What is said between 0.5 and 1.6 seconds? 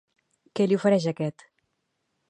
Què li ofereix aquest?